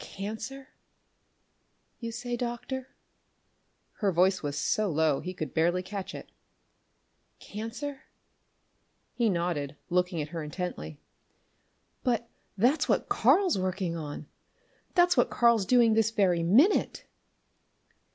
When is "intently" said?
10.41-10.99